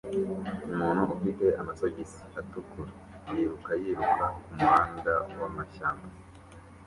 Umuntu 0.73 1.01
ufite 1.15 1.45
amasogisi 1.61 2.21
atukura 2.39 2.93
yiruka 3.31 3.71
yiruka 3.81 4.25
kumuhanda 4.43 5.13
wamashyamba 5.39 6.07